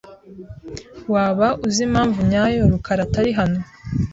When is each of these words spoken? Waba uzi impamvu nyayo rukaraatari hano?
Waba 1.13 1.47
uzi 1.65 1.81
impamvu 1.87 2.19
nyayo 2.29 2.61
rukaraatari 2.71 3.31
hano? 3.39 3.59